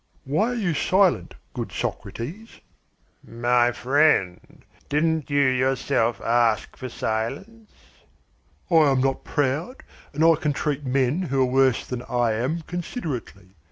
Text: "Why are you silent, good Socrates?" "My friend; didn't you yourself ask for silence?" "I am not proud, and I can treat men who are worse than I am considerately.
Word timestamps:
"Why 0.23 0.49
are 0.49 0.53
you 0.55 0.73
silent, 0.73 1.35
good 1.53 1.71
Socrates?" 1.71 2.59
"My 3.23 3.71
friend; 3.71 4.65
didn't 4.89 5.29
you 5.29 5.41
yourself 5.43 6.19
ask 6.21 6.75
for 6.75 6.89
silence?" 6.89 7.69
"I 8.71 8.89
am 8.89 8.99
not 9.01 9.23
proud, 9.23 9.83
and 10.11 10.23
I 10.25 10.33
can 10.37 10.53
treat 10.53 10.83
men 10.87 11.21
who 11.21 11.39
are 11.43 11.45
worse 11.45 11.85
than 11.85 12.01
I 12.09 12.31
am 12.33 12.61
considerately. 12.63 13.49